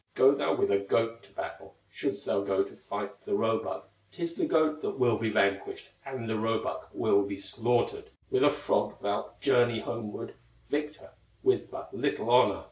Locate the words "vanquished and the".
5.29-6.39